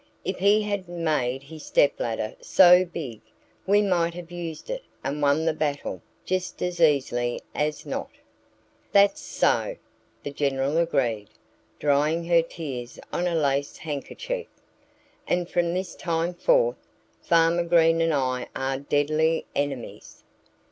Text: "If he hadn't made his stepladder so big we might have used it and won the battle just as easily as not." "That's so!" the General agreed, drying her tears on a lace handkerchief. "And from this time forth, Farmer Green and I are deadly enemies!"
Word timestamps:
"If 0.25 0.39
he 0.39 0.63
hadn't 0.63 1.03
made 1.03 1.43
his 1.43 1.63
stepladder 1.67 2.35
so 2.41 2.85
big 2.85 3.21
we 3.67 3.83
might 3.83 4.15
have 4.15 4.31
used 4.31 4.71
it 4.71 4.83
and 5.03 5.21
won 5.21 5.45
the 5.45 5.53
battle 5.53 6.01
just 6.25 6.63
as 6.63 6.81
easily 6.81 7.39
as 7.53 7.85
not." 7.85 8.09
"That's 8.93 9.21
so!" 9.21 9.75
the 10.23 10.31
General 10.31 10.75
agreed, 10.79 11.27
drying 11.77 12.25
her 12.25 12.41
tears 12.41 12.97
on 13.13 13.27
a 13.27 13.35
lace 13.35 13.77
handkerchief. 13.77 14.47
"And 15.27 15.47
from 15.47 15.71
this 15.75 15.93
time 15.93 16.33
forth, 16.33 16.77
Farmer 17.21 17.63
Green 17.63 18.01
and 18.01 18.11
I 18.11 18.47
are 18.55 18.79
deadly 18.79 19.45
enemies!" 19.55 20.23